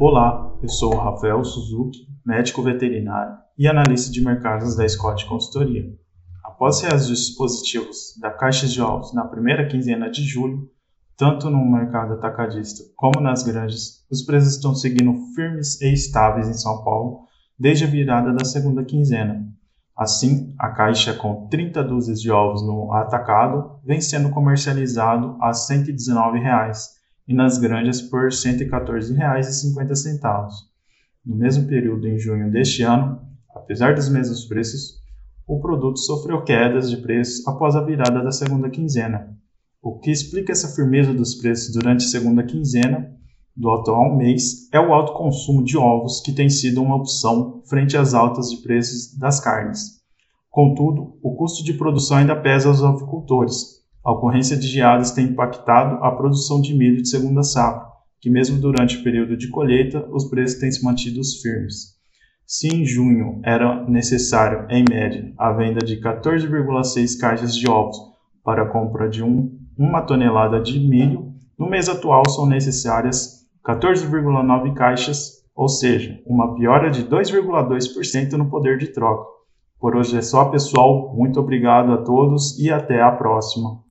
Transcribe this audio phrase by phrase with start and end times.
[0.00, 5.92] Olá, eu sou o Rafael Suzuki, médico veterinário e analista de mercados da Scott Consultoria.
[6.44, 10.70] Após reajustes dispositivos da caixa de ovos na primeira quinzena de julho,
[11.16, 16.54] tanto no mercado atacadista como nas granjas, os preços estão seguindo firmes e estáveis em
[16.54, 17.24] São Paulo
[17.58, 19.48] desde a virada da segunda quinzena.
[19.96, 26.38] Assim, a caixa com 30 dúzias de ovos no atacado vem sendo comercializado a 119
[26.38, 26.97] reais,
[27.28, 30.48] e nas granjas por R$ 114,50.
[31.24, 33.20] No mesmo período em junho deste ano,
[33.54, 34.98] apesar dos mesmos preços,
[35.46, 39.36] o produto sofreu quedas de preço após a virada da segunda quinzena.
[39.82, 43.14] O que explica essa firmeza dos preços durante a segunda quinzena
[43.56, 47.96] do atual mês é o alto consumo de ovos, que tem sido uma opção frente
[47.96, 49.98] às altas de preços das carnes.
[50.50, 53.77] Contudo, o custo de produção ainda pesa aos avicultores.
[54.08, 57.88] A ocorrência de geadas tem impactado a produção de milho de segunda safra,
[58.22, 61.94] que mesmo durante o período de colheita, os preços têm se mantido firmes.
[62.46, 67.98] Se em junho era necessário, em média, a venda de 14,6 caixas de ovos
[68.42, 74.72] para a compra de um, uma tonelada de milho, no mês atual são necessárias 14,9
[74.72, 79.36] caixas, ou seja, uma piora de 2,2% no poder de troca.
[79.78, 81.14] Por hoje é só, pessoal.
[81.14, 83.86] Muito obrigado a todos e até a próxima.